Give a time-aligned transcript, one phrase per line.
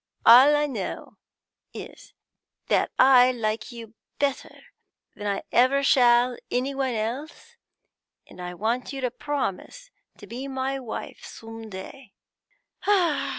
[0.25, 1.17] 'All I know
[1.75, 2.15] is,
[2.69, 4.63] that I like you better
[5.15, 7.55] than I ever shall any one else,
[8.25, 12.13] and I want you to promise to be my wife, some day.'